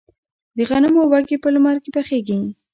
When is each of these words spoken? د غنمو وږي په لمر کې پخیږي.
د 0.57 0.59
غنمو 0.69 1.03
وږي 1.11 1.37
په 1.43 1.49
لمر 1.55 1.77
کې 1.83 1.89
پخیږي. 1.95 2.39